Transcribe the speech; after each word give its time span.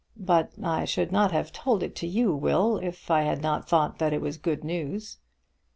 But 0.17 0.53
I 0.63 0.83
should 0.85 1.11
not 1.11 1.31
have 1.31 1.51
told 1.51 1.83
it 1.83 1.95
to 1.97 2.07
you, 2.07 2.33
Will, 2.35 2.77
if 2.77 3.11
I 3.11 3.21
had 3.21 3.43
not 3.43 3.69
thought 3.69 3.99
that 3.99 4.13
it 4.13 4.19
was 4.21 4.37
good 4.37 4.63
news." 4.63 5.19